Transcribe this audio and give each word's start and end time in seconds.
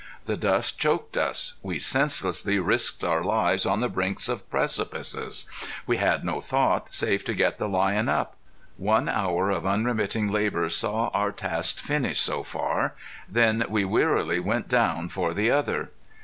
The 0.25 0.35
dust 0.35 0.79
choked 0.79 1.15
us. 1.15 1.53
We 1.61 1.77
senselessly 1.77 2.57
risked 2.57 3.03
our 3.03 3.23
lives 3.23 3.67
on 3.67 3.81
the 3.81 3.87
brinks 3.87 4.27
of 4.29 4.49
precipices. 4.49 5.45
We 5.85 5.97
had 5.97 6.25
no 6.25 6.41
thought 6.41 6.91
save 6.91 7.23
to 7.25 7.35
get 7.35 7.59
the 7.59 7.69
lion 7.69 8.09
up. 8.09 8.35
One 8.77 9.07
hour 9.07 9.51
of 9.51 9.63
unremitting 9.63 10.31
labor 10.31 10.69
saw 10.69 11.09
our 11.09 11.31
task 11.31 11.77
finished, 11.77 12.23
so 12.23 12.41
far. 12.41 12.95
Then 13.29 13.63
we 13.69 13.85
wearily 13.85 14.39
went 14.39 14.67
down 14.67 15.07
for 15.09 15.35
the 15.35 15.51
other. 15.51 15.91